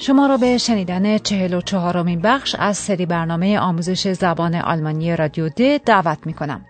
[0.00, 5.48] شما را به شنیدن چهل و چهارمین بخش از سری برنامه آموزش زبان آلمانی رادیو
[5.48, 6.64] د دعوت می کنم.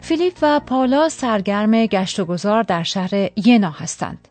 [0.00, 4.28] فیلیپ و پاولا سرگرم گشت و گذار در شهر ینا هستند.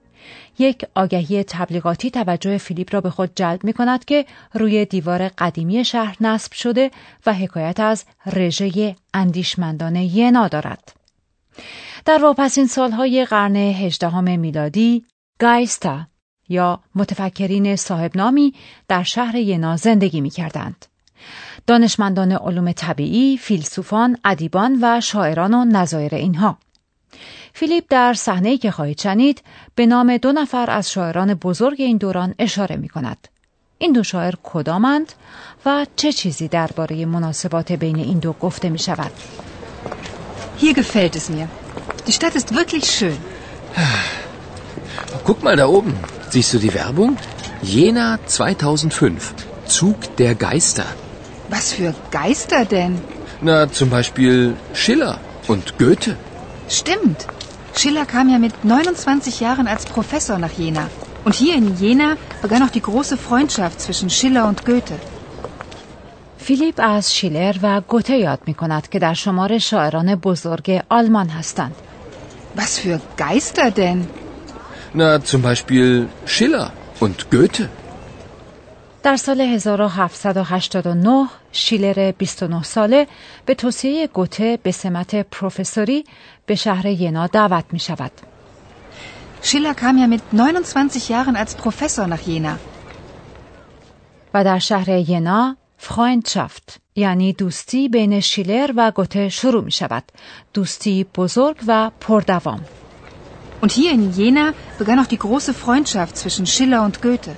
[0.59, 5.85] یک آگهی تبلیغاتی توجه فیلیپ را به خود جلب می کند که روی دیوار قدیمی
[5.85, 6.91] شهر نصب شده
[7.25, 10.93] و حکایت از رژه اندیشمندان ینا دارد.
[12.05, 15.05] در واپسین سالهای قرن هجدهم میلادی
[15.39, 16.05] گایستا
[16.49, 18.53] یا متفکرین صاحب نامی
[18.87, 20.85] در شهر ینا زندگی می کردند.
[21.67, 26.57] دانشمندان علوم طبیعی، فیلسوفان، ادیبان و شاعران و نظایر اینها.
[27.53, 29.43] فیلیپ در صحنه‌ای که خواهید شنید
[29.75, 33.27] به نام دو نفر از شاعران بزرگ این دوران اشاره می کند.
[33.77, 35.13] این دو شاعر کدامند
[35.65, 39.11] و چه چیزی درباره مناسبات بین این دو گفته می شود؟
[40.61, 41.47] Hier gefällt es mir.
[42.07, 43.17] Die Stadt ist wirklich schön.
[45.27, 45.93] Guck mal da oben.
[46.30, 47.16] Siehst du die Werbung?
[47.62, 49.34] Jena 2005.
[49.66, 50.86] Zug der Geister.
[51.48, 53.00] Was für Geister denn?
[53.40, 56.16] Na, zum Beispiel Schiller und Goethe.
[56.68, 57.26] Stimmt.
[57.76, 60.88] Schiller kam ja mit 29 Jahren als Professor nach Jena.
[61.24, 64.98] Und hier in Jena begann auch die große Freundschaft zwischen Schiller und Goethe.
[66.44, 71.74] فیلیپ از شیلر و گوته یاد می کند که در شمار شاعران بزرگ آلمان هستند.
[72.56, 74.06] Was für Geister denn?
[74.93, 77.69] Na, zum Beispiel Schiller und Goethe.
[79.03, 83.07] در سال 1789 شیلر 29 ساله
[83.45, 86.03] به توصیه گوته به سمت پروفسوری
[86.45, 88.11] به شهر ینا دعوت می شود.
[89.43, 92.57] Schiller kam ja mit 29 Jahren als Professor nach Jena.
[94.33, 100.03] و در شهر ینا فرایندشافت یعنی دوستی بین شیلر و گوته شروع می شود.
[100.53, 102.59] دوستی بزرگ و پردوام.
[103.61, 107.35] Und hier in Jena begann auch die große Freundschaft zwischen Schiller und Goethe.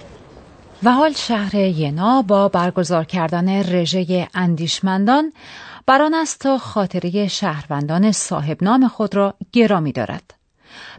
[0.84, 5.34] و حال شهر ینا با برگزار کردن رژه اندیشمندان
[5.86, 10.34] بران است تا خاطره شهروندان صاحب نام خود را گرامی دارد.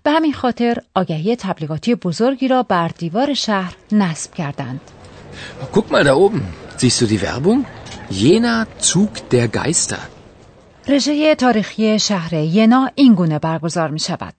[0.02, 4.80] به همین خاطر آگهی تبلیغاتی بزرگی را بر دیوار شهر نصب کردند.
[5.72, 6.42] Guck mal da oben.
[6.76, 7.64] Siehst du die Werbung?
[8.10, 10.00] Jena Zug der Geister.
[10.88, 14.34] رژه تاریخی شهر ینا این گونه برگزار می شود.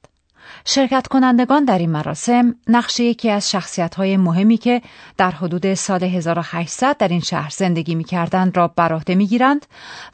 [0.66, 4.82] شرکت کنندگان در این مراسم نقش یکی از شخصیت های مهمی که
[5.18, 9.66] در حدود سال 1800 در این شهر زندگی می کردند را بر عهده می گیرند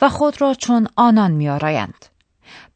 [0.01, 2.05] و خود را چون آنان می آرایند.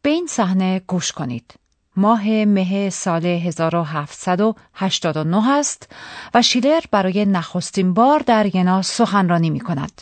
[0.02, 1.54] به این صحنه گوش کنید.
[1.96, 5.92] ماه مه سال 1789 است
[6.34, 10.02] و شیلر برای نخستین بار در ینا سخنرانی می کند.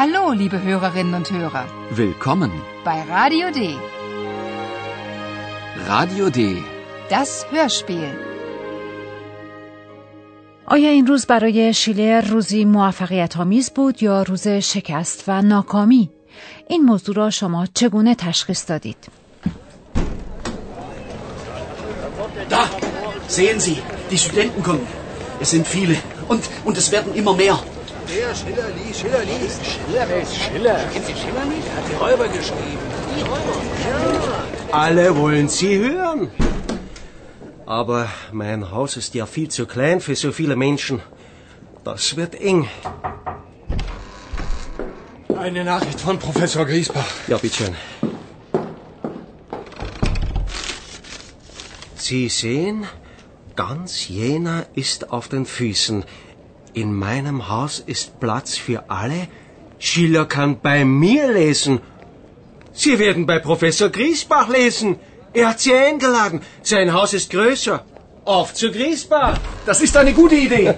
[0.00, 1.64] Hallo, liebe Hörerinnen und Hörer,
[2.02, 2.50] Willkommen.
[2.84, 3.60] bei Radio D,
[5.88, 6.40] Radio D.
[7.10, 8.14] das Hörspiel.
[10.68, 16.10] آیا این روز برای شیلر روزی موفقیت آمیز بود یا روز شکست و ناکامی؟
[16.68, 18.96] این موضوع را شما چگونه تشخیص دادید؟
[22.50, 22.62] Da,
[23.28, 23.76] sehen Sie,
[24.10, 24.86] die Studenten kommen.
[25.40, 25.96] Es sind viele
[26.28, 27.56] und, und es werden immer mehr.
[28.09, 29.65] Der Schiller liest, Schiller liest.
[29.65, 30.79] Schiller, wer ist Schiller?
[30.91, 31.67] Kennt ihr Schiller nicht?
[31.67, 32.83] Er hat die Räuber geschrieben.
[33.15, 33.55] Die Räuber?
[34.71, 34.77] Ja.
[34.77, 36.31] Alle wollen Sie hören.
[37.65, 41.01] Aber mein Haus ist ja viel zu klein für so viele Menschen.
[41.83, 42.67] Das wird eng.
[45.37, 47.07] Eine Nachricht von Professor Griesbach.
[47.27, 47.75] Ja, bitteschön.
[51.95, 52.85] Sie sehen,
[53.55, 56.03] ganz Jena ist auf den Füßen.
[56.73, 59.27] In meinem Haus ist Platz für alle.
[59.77, 61.81] Schiller kann bei mir lesen.
[62.71, 64.97] Sie werden bei Professor Griesbach lesen.
[65.33, 66.41] Er hat Sie eingeladen.
[66.63, 67.83] Sein Haus ist größer.
[68.23, 69.37] Auf zu Griesbach.
[69.65, 70.75] Das ist eine gute Idee.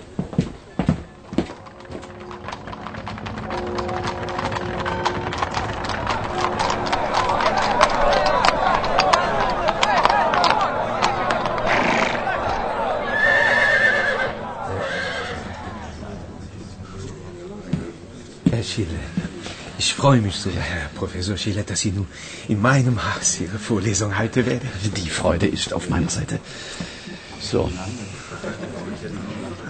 [20.04, 22.08] Freue mich so, Herr Professor Schiller, dass Sie nun
[22.50, 24.70] in meinem Haus Ihre Vorlesung halten werden.
[24.98, 26.40] Die Freude ist auf meiner Seite.
[27.40, 27.72] So.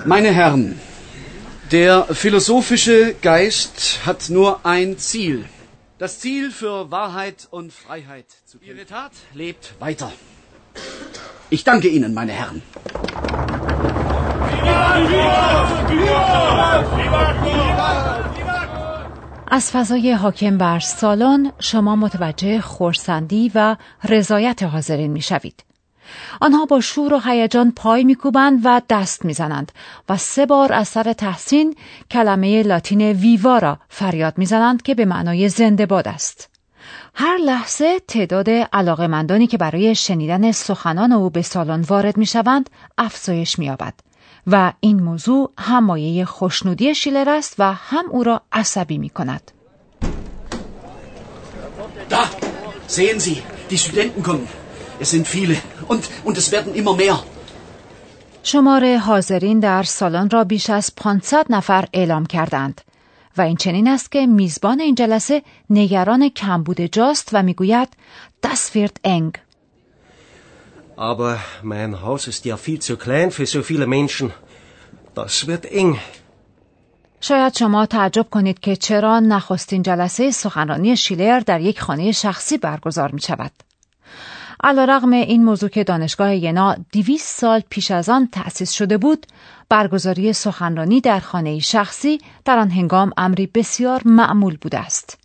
[0.06, 0.80] Meine Herren,
[1.72, 5.46] der philosophische Geist hat nur ein Ziel.
[6.00, 8.76] Das Ziel für Wahrheit und Freiheit zu kämpfen.
[8.76, 10.12] Ihre Tat lebt weiter.
[11.52, 12.64] Ich danke Ihnen, meine Herren.
[19.56, 25.64] از فضای حاکم بر سالن شما متوجه خورسندی و رضایت حاضرین می‌شوید.
[26.42, 29.72] آنها با شور و هیجان پای میکوبند و دست می‌زنند
[30.10, 31.76] و سه بار از سر تحسین
[32.12, 36.50] کلمه لاتین ویوا را فریاد می‌زنند که به معنای زنده باد است.
[37.14, 43.94] هر لحظه تعداد علاقمندانی که برای شنیدن سخنان او به سالن وارد می‌شوند افزایش مییابد
[44.48, 49.52] و این موضوع هم مایه خوشنودی شیلر است و هم او را عصبی می کند.
[52.10, 52.24] Da,
[52.88, 53.38] sehen Sie,
[53.72, 54.48] die Studenten kommen.
[55.00, 55.56] Es sind viele
[55.92, 57.16] und, und es werden immer mehr.
[58.44, 62.82] شمار حاضرین در سالن را بیش از 500 نفر اعلام کردند
[63.38, 67.90] و این چنین است که میزبان این جلسه نگران کمبود جاست و می‌گوید
[68.74, 69.53] wird eng.
[70.96, 74.32] Aber mein Haus ist ja viel zu klein für so viele Menschen.
[75.16, 76.00] Das wird eng.
[77.22, 83.12] شاید شما تعجب کنید که چرا نخستین جلسه سخنرانی شیلر در یک خانه شخصی برگزار
[83.12, 83.52] می شود.
[84.64, 89.26] علا این موضوع که دانشگاه ینا دیویس سال پیش از آن تأسیس شده بود،
[89.70, 95.23] برگزاری سخنرانی در خانه شخصی در آن هنگام امری بسیار معمول بوده است.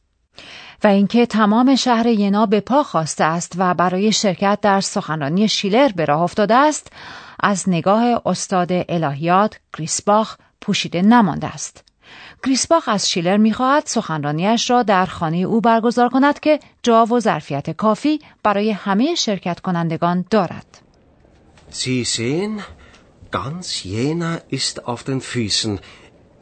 [0.84, 5.92] و اینکه تمام شهر ینا به پا خواسته است و برای شرکت در سخنرانی شیلر
[5.92, 6.92] به راه افتاده است،
[7.40, 11.84] از نگاه استاد الهیات گریسباخ پوشیده نمانده است.
[12.44, 17.70] گریسباخ از شیلر می‌خواهد سخنرانیش را در خانه او برگزار کند که جا و ظرفیت
[17.70, 20.66] کافی برای همه شرکت کنندگان دارد.
[21.70, 22.62] Sie sehen,
[23.30, 25.78] ganz Jena ist auf den Füßen.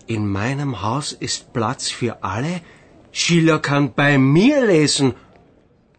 [0.06, 2.60] In meinem Haus ist Platz für alle.
[3.22, 5.14] Schiller kann bei mir lesen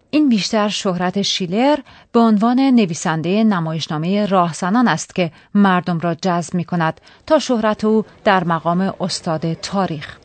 [0.10, 1.78] این بیشتر شهرت شیلر
[2.12, 8.06] به عنوان نویسنده نمایشنامه راهزنان است که مردم را جذب می کند تا شهرت او
[8.24, 10.18] در مقام استاد تاریخ.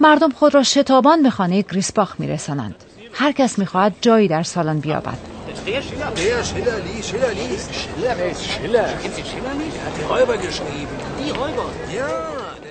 [0.00, 2.74] مردم خود را شتابان به خانه گریسباخ می رسانند.
[3.12, 5.18] هر کس می خواهد جایی در سالن بیابد.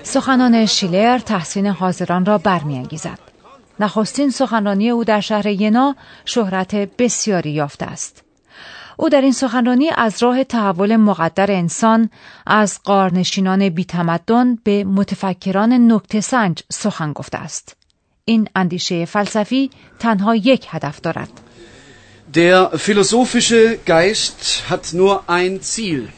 [0.02, 3.18] سخنان شیلر تحسین حاضران را برمیانگیزد.
[3.80, 8.22] نخستین سخنرانی او در شهر ینا شهرت بسیاری یافته است.
[8.96, 12.10] او در این سخنرانی از راه تحول مقدر انسان
[12.46, 17.76] از قارنشینان بیتمدن به متفکران نکته سنج سخن گفته است.
[18.24, 21.30] این اندیشه فلسفی تنها یک هدف دارد.
[22.34, 26.08] Der philosophische Geist hat nur ein Ziel.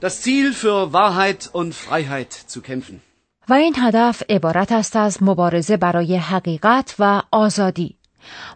[0.00, 3.00] Das Ziel für Wahrheit und Freiheit zu kämpfen.
[3.48, 7.96] و این هدف عبارت است از مبارزه برای حقیقت و آزادی.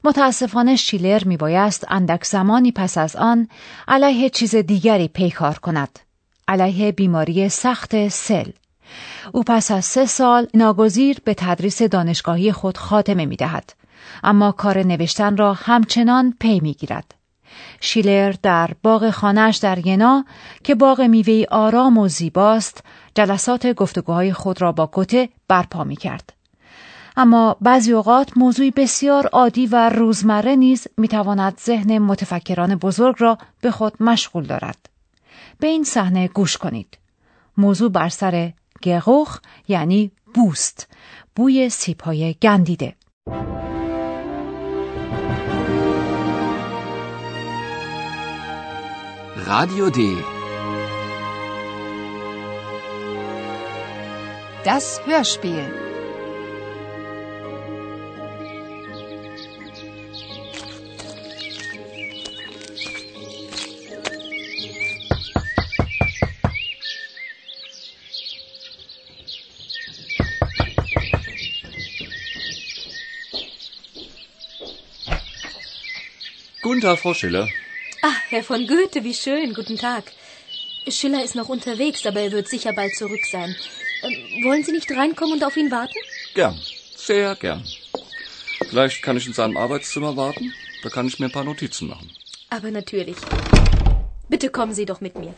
[0.05, 3.49] متاسفانه شیلر می بایست اندک زمانی پس از آن
[3.89, 5.99] علیه چیز دیگری پیکار کند.
[6.49, 8.51] علیه بیماری سخت سل.
[9.33, 13.73] او پس از سه سال ناگزیر به تدریس دانشگاهی خود خاتمه می دهد.
[14.25, 17.15] اما کار نوشتن را همچنان پی می گیرد.
[17.81, 20.25] شیلر در باغ خانهش در ینا
[20.65, 26.33] که باغ میوه آرام و زیباست جلسات گفتگوهای خود را با کته برپا می کرد.
[27.17, 33.39] اما بعضی اوقات موضوعی بسیار عادی و روزمره نیز می تواند ذهن متفکران بزرگ را
[33.61, 34.89] به خود مشغول دارد.
[35.59, 36.99] به این صحنه گوش کنید.
[37.57, 40.89] موضوع بر سر گغوخ یعنی بوست،
[41.37, 42.95] بوی سیپای گندیده.
[49.55, 50.17] Radio D.
[54.65, 55.71] Das Hörspiel.
[76.63, 77.49] Guten Tag, Frau Schiller.
[78.05, 79.55] Ah, Herr von Goethe, wie schön.
[79.55, 80.05] Guten Tag.
[80.89, 83.55] Schiller ist noch unterwegs, aber er wird sicher bald zurück sein.
[84.03, 85.95] Ähm, wollen Sie nicht reinkommen und auf ihn warten?
[86.35, 86.59] Gern,
[86.97, 87.65] sehr gern.
[88.69, 90.53] Vielleicht kann ich in seinem Arbeitszimmer warten.
[90.83, 92.11] Da kann ich mir ein paar Notizen machen.
[92.51, 93.19] Aber natürlich.
[94.29, 95.33] Bitte kommen Sie doch mit mir.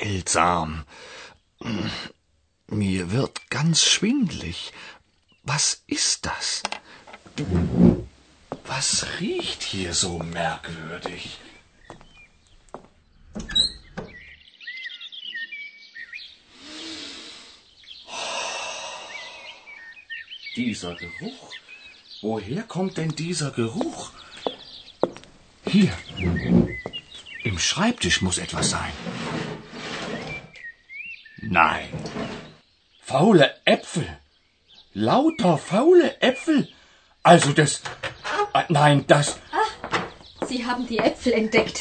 [0.00, 0.84] Seltsam.
[2.68, 4.72] Mir wird ganz schwindlig.
[5.42, 6.62] Was ist das?
[8.66, 11.38] Was riecht hier so merkwürdig?
[20.56, 21.52] Dieser Geruch.
[22.22, 24.10] Woher kommt denn dieser Geruch?
[25.66, 25.92] Hier.
[27.44, 28.92] Im Schreibtisch muss etwas sein.
[31.45, 31.87] Nein.
[33.01, 34.07] Faule Äpfel.
[34.93, 36.59] Lauter faule Äpfel.
[37.23, 37.71] Also das.
[38.53, 39.27] äh, Nein, das.
[40.49, 41.77] Sie haben die Äpfel entdeckt.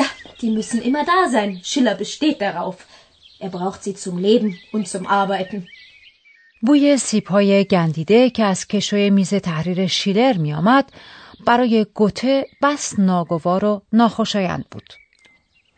[0.00, 0.04] Ja,
[0.40, 1.60] die müssen immer da sein.
[1.64, 2.76] Schiller besteht darauf.
[3.38, 5.66] Er braucht sie zum Leben und zum Arbeiten.
[6.62, 10.92] بوی سیبهای گندیده که از کشوی میز تحریر شیلر می آمد
[11.46, 14.92] برای گوته بس ناگوار و ناخوشایند بود.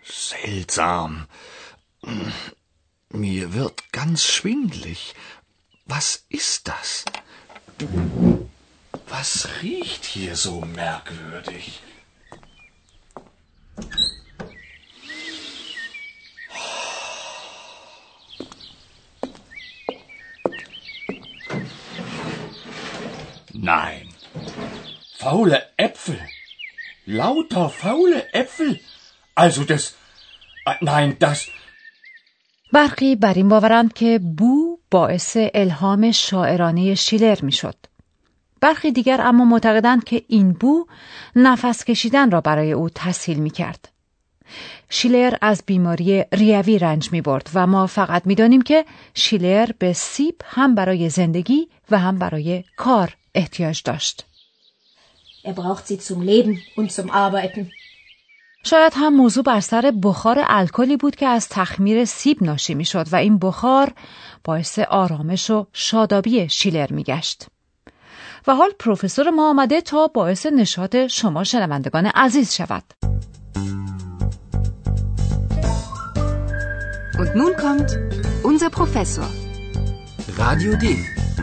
[0.04, 1.26] Seltsam.
[3.13, 5.13] Mir wird ganz schwindlig.
[5.85, 7.05] Was ist das?
[9.07, 11.81] Was riecht hier so merkwürdig?
[23.53, 24.09] Nein.
[25.17, 26.19] Faule Äpfel.
[27.05, 28.79] Lauter faule Äpfel.
[29.35, 29.95] Also das.
[30.65, 31.47] äh, Nein, das.
[32.73, 37.75] برخی بر این باورند که بو باعث الهام شاعرانه شیلر می‌شد.
[38.61, 40.85] برخی دیگر اما معتقدند که این بو
[41.35, 43.89] نفس کشیدن را برای او تسهیل می کرد.
[44.89, 49.93] شیلر از بیماری ریوی رنج می برد و ما فقط می دانیم که شیلر به
[49.93, 54.25] سیب هم برای زندگی و هم برای کار احتیاج داشت.
[55.45, 57.71] Er braucht sie zum Leben und zum Arbeiten.
[58.63, 63.07] شاید هم موضوع بر سر بخار الکلی بود که از تخمیر سیب ناشی می شد
[63.11, 63.93] و این بخار
[64.43, 67.45] باعث آرامش و شادابی شیلر می گشت.
[68.47, 72.83] و حال پروفسور ما آمده تا باعث نشاط شما شنوندگان عزیز شود.
[77.19, 77.89] Und nun kommt
[78.43, 79.29] unser Professor.
[80.37, 80.85] Radio D.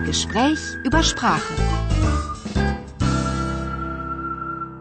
[0.09, 1.55] Gespräch über Sprache.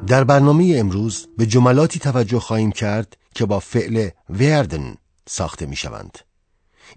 [0.09, 4.95] در برنامه امروز به جملاتی توجه خواهیم کرد که با فعل وردن
[5.27, 6.19] ساخته می شوند.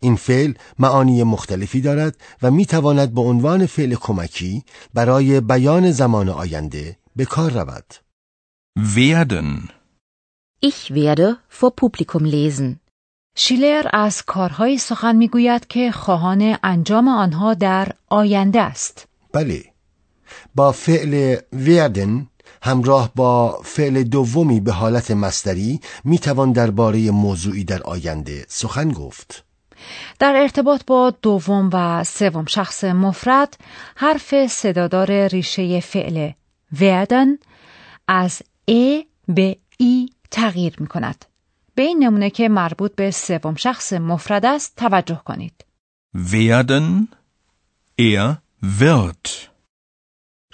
[0.01, 4.65] این فعل معانی مختلفی دارد و می تواند به عنوان فعل کمکی
[4.95, 7.95] برای بیان زمان آینده به کار رود.
[8.79, 9.69] Werden.
[10.71, 12.77] Ich werde vor Publikum lesen.
[13.37, 19.09] شیلر از کارهایی سخن می‌گوید که خواهان انجام آنها در آینده است.
[19.33, 19.65] بله
[20.55, 22.29] با فعل وردن
[22.63, 29.45] همراه با فعل دومی به حالت مصدری می توان درباره موضوعی در آینده سخن گفت.
[30.19, 33.57] در ارتباط با دوم و سوم شخص مفرد
[33.97, 36.31] حرف صدادار ریشه فعل
[36.81, 37.39] werden
[38.09, 41.25] از ا به ای تغییر می کند.
[41.75, 45.65] به این نمونه که مربوط به سوم شخص مفرد است توجه کنید.
[46.15, 47.09] Werden.
[47.99, 49.52] Er wird.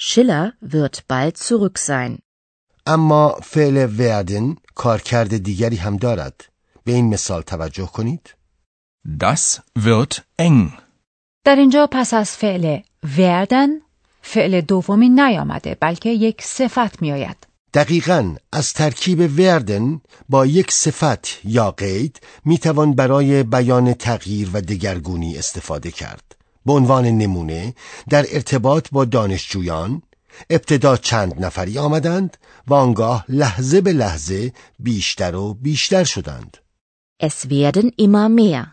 [0.01, 2.19] Schiller wird bald zurück sein.
[2.87, 6.45] اما فعل وردن کارکرد دیگری هم دارد.
[6.85, 8.35] به این مثال توجه کنید.
[9.21, 10.73] Das wird eng.
[11.45, 12.79] در اینجا پس از فعل
[13.17, 13.83] werden
[14.23, 17.47] فعل دومی نیامده بلکه یک صفت می آید.
[17.75, 24.61] دقیقا از ترکیب وردن با یک صفت یا قید می توان برای بیان تغییر و
[24.61, 26.38] دگرگونی استفاده کرد.
[26.69, 27.75] به عنوان نمونه
[28.11, 30.03] در ارتباط با دانشجویان
[30.51, 36.57] ابتدا چند نفری آمدند و آنگاه لحظه به لحظه بیشتر و بیشتر شدند.
[37.23, 38.67] Es werden immer mehr.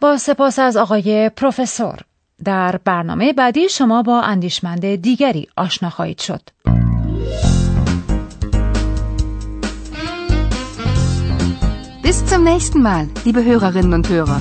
[0.00, 1.98] با سپاس از آقای پروفسور
[2.44, 6.42] در برنامه بعدی شما با اندیشمند دیگری آشنا خواهید شد.
[12.04, 14.40] Bis zum nächsten Mal, liebe Hörerinnen und Hörer.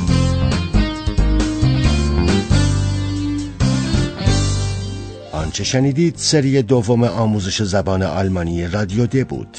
[5.50, 9.58] آنچه شنیدید سری دوم آموزش زبان آلمانی رادیو د بود.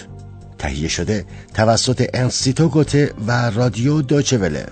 [0.59, 4.67] تهیه شده توسط انستیتو گوته و رادیو دوچه وله.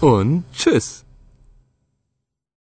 [0.00, 1.11] Und tschüss.